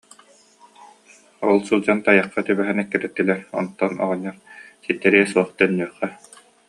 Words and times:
Ол 1.47 1.57
сылдьан 1.67 1.99
тайахха 2.05 2.41
түбэһэн 2.47 2.77
эккирэттилэр, 2.83 3.41
онтон 3.59 3.93
оҕонньоттор: 4.03 4.45
«Ситтэриэ 4.83 5.23
суох, 5.31 5.49
төннүөххэ» 5.57 6.07